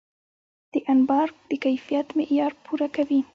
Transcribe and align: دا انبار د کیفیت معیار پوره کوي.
دا 0.71 0.79
انبار 0.93 1.27
د 1.49 1.51
کیفیت 1.65 2.07
معیار 2.17 2.53
پوره 2.63 2.87
کوي. 2.95 3.19